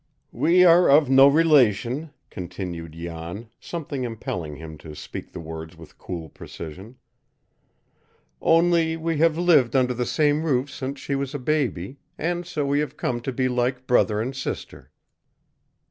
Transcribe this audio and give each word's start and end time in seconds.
"We 0.33 0.65
are 0.65 0.89
of 0.89 1.11
no 1.11 1.27
relation," 1.27 2.09
continued 2.31 2.93
Jan, 2.93 3.49
something 3.59 4.03
impelling 4.03 4.55
him 4.55 4.75
to 4.79 4.95
speak 4.95 5.31
the 5.31 5.39
words 5.39 5.77
with 5.77 5.99
cool 5.99 6.27
precision. 6.29 6.97
"Only 8.41 8.97
we 8.97 9.17
have 9.17 9.37
lived 9.37 9.75
under 9.75 9.93
the 9.93 10.07
same 10.07 10.41
roof 10.43 10.71
since 10.71 10.99
she 10.99 11.13
was 11.13 11.35
a 11.35 11.37
baby, 11.37 11.99
and 12.17 12.47
so 12.47 12.65
we 12.65 12.79
have 12.79 12.97
come 12.97 13.21
to 13.21 13.31
be 13.31 13.47
like 13.47 13.85
brother 13.85 14.19
and 14.19 14.35
sister." 14.35 14.89